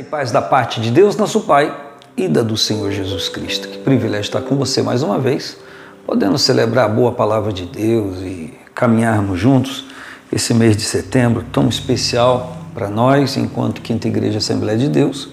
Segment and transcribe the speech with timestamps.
[0.00, 1.76] e paz da parte de Deus, nosso Pai,
[2.16, 3.68] e da do Senhor Jesus Cristo.
[3.68, 5.58] Que privilégio estar com você mais uma vez,
[6.06, 9.84] podendo celebrar a boa palavra de Deus e caminharmos juntos
[10.32, 15.28] esse mês de setembro tão especial para nós, enquanto Quinta Igreja Assembleia de Deus,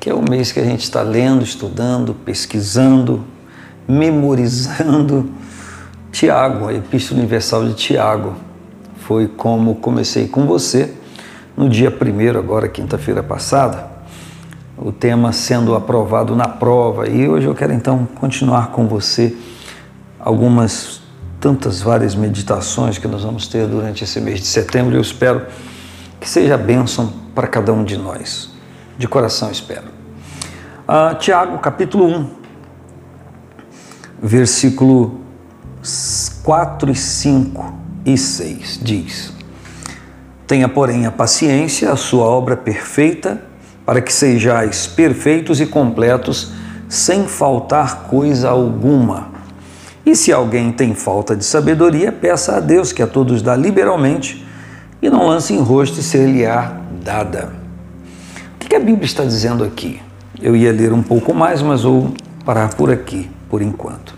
[0.00, 3.22] que é o mês que a gente está lendo, estudando, pesquisando,
[3.86, 5.30] memorizando
[6.10, 8.34] Tiago, a Epístola Universal de Tiago.
[8.96, 11.03] Foi como comecei com você
[11.56, 13.86] no dia primeiro, agora quinta-feira passada,
[14.76, 17.08] o tema sendo aprovado na prova.
[17.08, 19.36] E hoje eu quero então continuar com você
[20.18, 21.02] algumas
[21.38, 24.96] tantas várias meditações que nós vamos ter durante esse mês de setembro.
[24.96, 25.46] Eu espero
[26.18, 28.50] que seja bênção para cada um de nós.
[28.96, 29.84] De coração espero.
[30.88, 32.30] Ah, Tiago, capítulo 1,
[34.22, 35.20] versículo
[36.42, 37.74] 4 e 5
[38.06, 39.33] e 6 diz:
[40.46, 43.40] Tenha, porém, a paciência, a sua obra perfeita,
[43.84, 46.52] para que sejais perfeitos e completos,
[46.88, 49.28] sem faltar coisa alguma.
[50.04, 54.46] E se alguém tem falta de sabedoria, peça a Deus, que a todos dá liberalmente,
[55.00, 57.52] e não lance em rosto e ser-lhe-á dada.
[58.54, 60.00] O que a Bíblia está dizendo aqui?
[60.40, 62.12] Eu ia ler um pouco mais, mas vou
[62.44, 64.14] parar por aqui, por enquanto.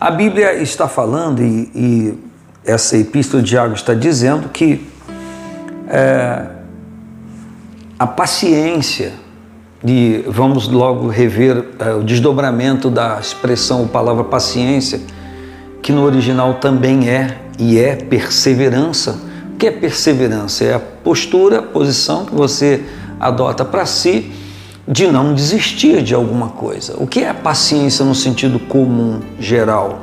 [0.00, 2.18] A Bíblia está falando, e, e
[2.64, 4.86] essa epístola de Tiago está dizendo, que
[5.88, 6.46] é,
[7.98, 9.12] a paciência
[9.82, 15.00] de vamos logo rever é, o desdobramento da expressão a palavra paciência,
[15.82, 19.18] que no original também é e é perseverança.
[19.54, 20.64] O que é perseverança?
[20.64, 22.84] É a postura, a posição que você
[23.18, 24.32] adota para si
[24.86, 26.94] de não desistir de alguma coisa.
[26.98, 30.00] O que é a paciência no sentido comum, geral?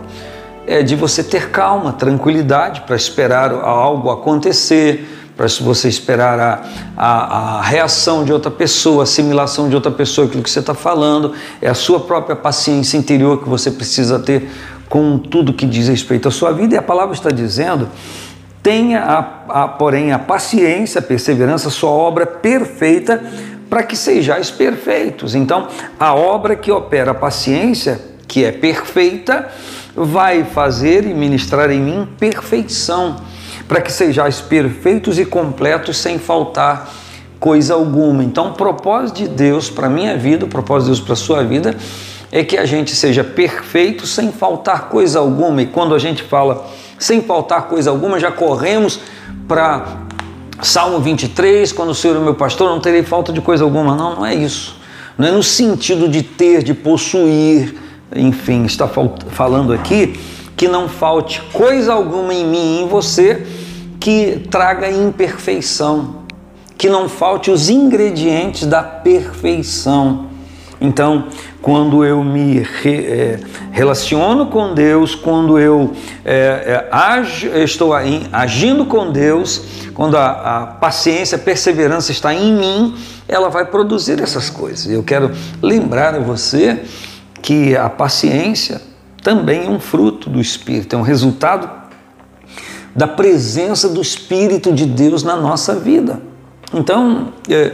[0.65, 6.63] É de você ter calma, tranquilidade para esperar algo acontecer, para você esperar a,
[6.95, 10.73] a, a, reação de outra pessoa, a assimilação de outra pessoa, aquilo que você está
[10.73, 14.49] falando, é a sua própria paciência interior que você precisa ter
[14.87, 17.89] com tudo que diz respeito à sua vida, e a palavra está dizendo:
[18.61, 23.21] tenha, a, a, porém, a paciência, a perseverança, sua obra perfeita,
[23.69, 25.35] para que sejais perfeitos.
[25.35, 25.67] Então,
[25.99, 29.49] a obra que opera a paciência, que é perfeita,
[29.93, 33.17] vai fazer e ministrar em mim perfeição
[33.67, 36.91] para que sejais perfeitos e completos sem faltar
[37.39, 38.23] coisa alguma.
[38.23, 41.75] Então, o propósito de Deus para minha vida, o propósito de Deus para sua vida,
[42.31, 45.61] é que a gente seja perfeito sem faltar coisa alguma.
[45.61, 46.65] E quando a gente fala
[46.97, 48.99] sem faltar coisa alguma, já corremos
[49.47, 49.85] para
[50.61, 53.95] Salmo 23, quando o Senhor é meu pastor, não terei falta de coisa alguma.
[53.95, 54.77] Não, não é isso.
[55.17, 57.75] Não é no sentido de ter, de possuir,
[58.15, 60.17] enfim, está falando aqui
[60.63, 63.45] que não falte coisa alguma em mim e em você
[63.99, 66.23] que traga imperfeição,
[66.77, 70.27] que não falte os ingredientes da perfeição.
[70.79, 71.27] Então,
[71.61, 73.39] quando eu me re, é,
[73.73, 75.91] relaciono com Deus, quando eu
[76.23, 76.85] é,
[77.51, 77.91] é, estou
[78.31, 80.29] agindo com Deus, quando a,
[80.61, 82.95] a paciência, a perseverança está em mim,
[83.27, 84.89] ela vai produzir essas coisas.
[84.89, 85.29] Eu quero
[85.61, 86.85] lembrar a você
[87.41, 88.92] que a paciência
[89.23, 91.69] também é um fruto do Espírito, é um resultado
[92.95, 96.21] da presença do Espírito de Deus na nossa vida.
[96.73, 97.71] Então, é,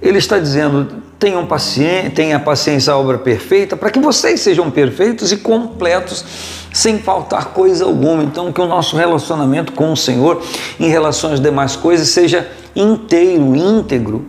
[0.00, 5.30] ele está dizendo: tenham paciência, tenha paciência a obra perfeita, para que vocês sejam perfeitos
[5.30, 6.24] e completos,
[6.72, 8.24] sem faltar coisa alguma.
[8.24, 10.42] Então, que o nosso relacionamento com o Senhor,
[10.80, 14.24] em relação às demais coisas, seja inteiro, íntegro.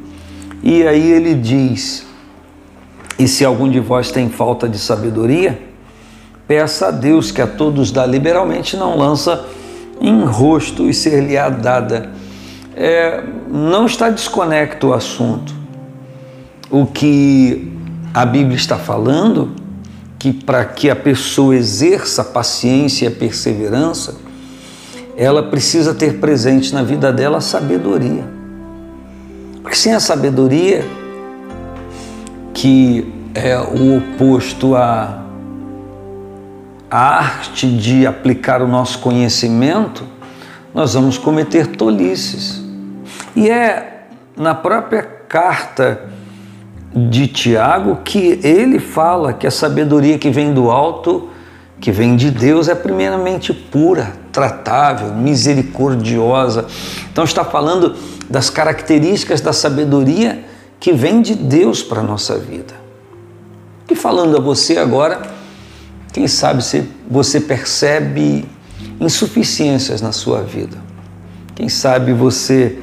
[0.61, 2.05] E aí ele diz:
[3.17, 5.68] e se algum de vós tem falta de sabedoria,
[6.49, 9.45] Peça a Deus que a todos dá liberalmente, não lança
[10.01, 12.09] em rosto e ser-lhe-á dada.
[12.75, 15.53] É, não está desconecto o assunto.
[16.71, 17.71] O que
[18.11, 19.51] a Bíblia está falando,
[20.17, 24.15] que para que a pessoa exerça paciência e perseverança,
[25.15, 28.27] ela precisa ter presente na vida dela a sabedoria.
[29.61, 30.83] Porque sem a sabedoria,
[32.55, 33.05] que
[33.35, 35.28] é o oposto a
[36.89, 40.03] a arte de aplicar o nosso conhecimento,
[40.73, 42.63] nós vamos cometer tolices.
[43.35, 46.09] E é na própria carta
[46.93, 51.29] de Tiago que ele fala que a sabedoria que vem do alto,
[51.79, 56.65] que vem de Deus, é primeiramente pura, tratável, misericordiosa.
[57.11, 57.95] Então está falando
[58.29, 60.43] das características da sabedoria
[60.79, 62.73] que vem de Deus para a nossa vida.
[63.89, 65.38] E falando a você agora,
[66.11, 68.45] quem sabe se você percebe
[68.99, 70.77] insuficiências na sua vida.
[71.55, 72.79] Quem sabe você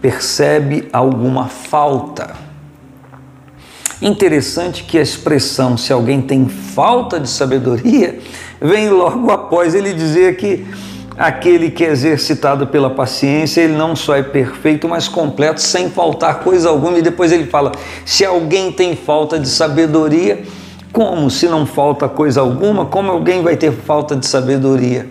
[0.00, 2.34] percebe alguma falta.
[4.00, 8.18] Interessante que a expressão se alguém tem falta de sabedoria
[8.60, 10.66] vem logo após ele dizer que
[11.16, 16.40] aquele que é exercitado pela paciência, ele não só é perfeito, mas completo, sem faltar
[16.40, 16.98] coisa alguma.
[16.98, 17.72] E depois ele fala:
[18.04, 20.44] se alguém tem falta de sabedoria,
[20.92, 25.08] como se não falta coisa alguma, como alguém vai ter falta de sabedoria?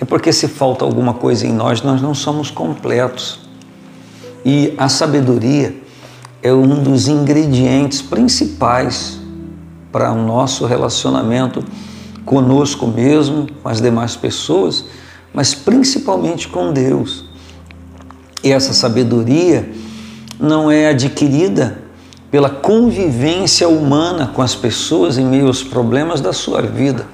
[0.00, 3.40] É porque se falta alguma coisa em nós, nós não somos completos.
[4.44, 5.76] E a sabedoria
[6.42, 9.20] é um dos ingredientes principais
[9.92, 11.64] para o nosso relacionamento
[12.24, 14.84] conosco mesmo, com as demais pessoas,
[15.32, 17.24] mas principalmente com Deus.
[18.42, 19.70] E essa sabedoria
[20.40, 21.81] não é adquirida
[22.32, 27.06] pela convivência humana com as pessoas em meio aos problemas da sua vida.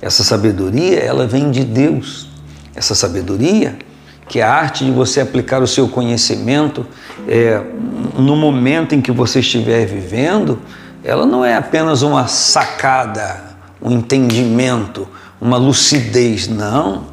[0.00, 2.26] Essa sabedoria, ela vem de Deus.
[2.74, 3.76] Essa sabedoria,
[4.26, 6.86] que é a arte de você aplicar o seu conhecimento
[7.28, 7.62] é,
[8.16, 10.58] no momento em que você estiver vivendo,
[11.04, 13.44] ela não é apenas uma sacada,
[13.80, 15.06] um entendimento,
[15.38, 17.04] uma lucidez, não.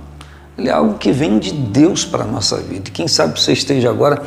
[0.58, 2.90] Ele é algo que vem de Deus para a nossa vida.
[2.92, 4.24] Quem sabe você esteja agora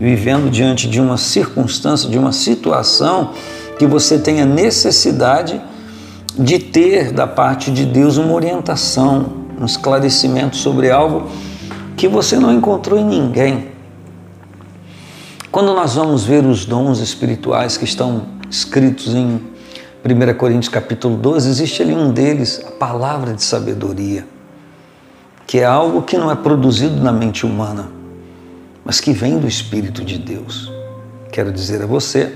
[0.00, 3.32] vivendo diante de uma circunstância, de uma situação
[3.78, 5.60] que você tenha necessidade
[6.38, 11.28] de ter da parte de Deus uma orientação, um esclarecimento sobre algo
[11.96, 13.68] que você não encontrou em ninguém.
[15.52, 19.40] Quando nós vamos ver os dons espirituais que estão escritos em
[20.04, 24.26] 1 Coríntios capítulo 12, existe ali um deles, a palavra de sabedoria,
[25.46, 27.88] que é algo que não é produzido na mente humana,
[28.84, 30.70] mas que vem do Espírito de Deus.
[31.30, 32.32] Quero dizer a você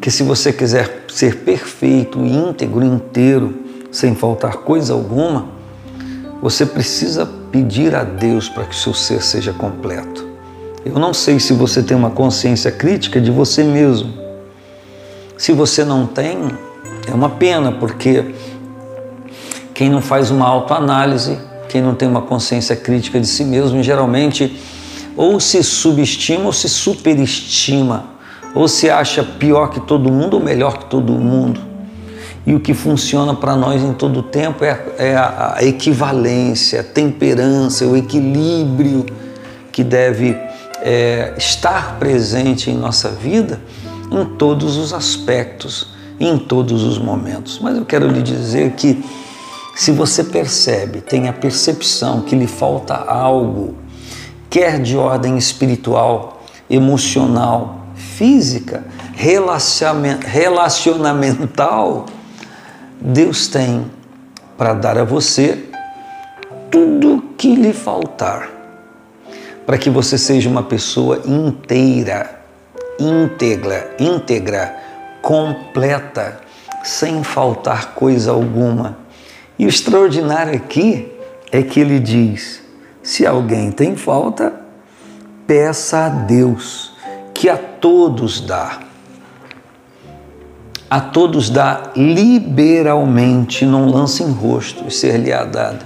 [0.00, 3.54] que se você quiser ser perfeito, íntegro, inteiro,
[3.90, 5.48] sem faltar coisa alguma,
[6.42, 10.26] você precisa pedir a Deus para que o seu ser seja completo.
[10.84, 14.12] Eu não sei se você tem uma consciência crítica de você mesmo.
[15.36, 16.38] Se você não tem,
[17.08, 18.34] é uma pena, porque
[19.74, 24.56] quem não faz uma autoanálise, quem não tem uma consciência crítica de si mesmo, geralmente
[25.16, 28.04] ou se subestima ou se superestima,
[28.54, 31.60] ou se acha pior que todo mundo ou melhor que todo mundo.
[32.46, 36.80] E o que funciona para nós em todo o tempo é, é a, a equivalência,
[36.80, 39.04] a temperança, o equilíbrio
[39.72, 40.36] que deve
[40.80, 43.60] é, estar presente em nossa vida
[44.10, 47.58] em todos os aspectos, em todos os momentos.
[47.60, 49.02] Mas eu quero lhe dizer que
[49.76, 53.76] se você percebe, tem a percepção que lhe falta algo
[54.48, 62.06] quer de ordem espiritual, emocional, física, relacionamental,
[62.98, 63.90] Deus tem
[64.56, 65.68] para dar a você
[66.70, 68.48] tudo que lhe faltar,
[69.66, 72.40] para que você seja uma pessoa inteira,
[72.98, 74.74] íntegra, íntegra,
[75.20, 76.40] completa,
[76.82, 79.04] sem faltar coisa alguma.
[79.58, 81.08] E o extraordinário aqui
[81.50, 82.62] é que ele diz:
[83.02, 84.52] se alguém tem falta,
[85.46, 86.92] peça a Deus,
[87.32, 88.80] que a todos dá.
[90.88, 95.84] A todos dá liberalmente, não lança em rosto e ser-lhe-á dado.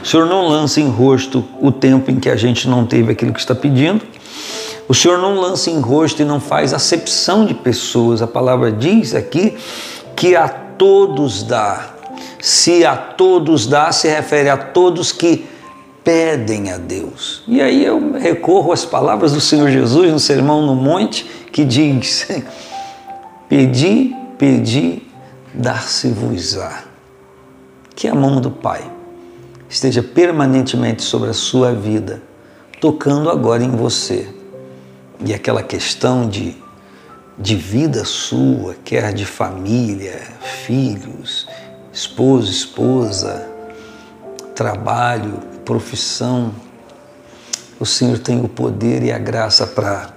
[0.00, 3.32] O Senhor não lança em rosto o tempo em que a gente não teve aquilo
[3.32, 4.04] que está pedindo.
[4.88, 8.22] O Senhor não lança em rosto e não faz acepção de pessoas.
[8.22, 9.56] A palavra diz aqui
[10.14, 11.95] que a todos dá.
[12.46, 15.48] Se a todos dá, se refere a todos que
[16.04, 17.42] pedem a Deus.
[17.48, 22.28] E aí eu recorro às palavras do Senhor Jesus no Sermão no Monte, que diz:
[23.50, 25.02] Pedi, pedi,
[25.52, 26.84] dar-se-vos-á.
[27.96, 28.88] Que a mão do Pai
[29.68, 32.22] esteja permanentemente sobre a sua vida,
[32.80, 34.28] tocando agora em você.
[35.18, 36.56] E aquela questão de,
[37.36, 40.22] de vida sua, quer de família,
[40.64, 41.48] filhos,
[41.96, 43.48] esposo, esposa,
[44.54, 46.54] trabalho, profissão,
[47.80, 50.10] o Senhor tem o poder e a graça para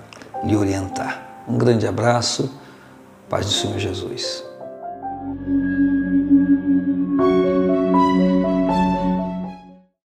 [0.43, 1.45] lhe orientar.
[1.47, 2.53] Um grande abraço,
[3.29, 4.48] paz do Senhor Jesus.